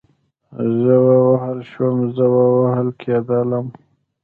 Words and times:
زه 0.81 0.93
ووهل 1.07 1.59
شوم, 1.71 1.97
زه 2.15 2.25
وهل 2.61 2.87
کېدلم 3.01 3.65